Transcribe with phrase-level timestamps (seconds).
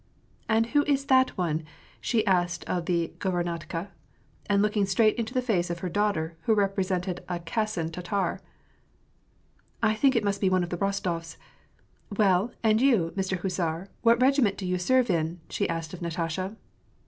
[0.49, 1.63] "And who is that one?"
[2.01, 3.89] she asked of the guvemantka,
[4.47, 8.39] and looking straight into the face of her daughter, who represented a Kasan Tatar:
[9.83, 11.37] "I think it must be one of the Bostofs.
[12.17, 16.57] Well, and you, Mister Hussar, what regiment do you sen^e in?" she asked of Natasha.